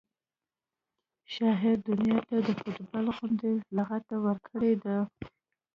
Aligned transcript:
شاعر 1.33 1.77
دنیا 1.89 2.17
ته 2.27 2.35
د 2.47 2.49
فټبال 2.59 3.05
غوندې 3.15 3.51
لغته 3.75 4.15
ورکړې 4.25 4.73
ده 4.83 4.97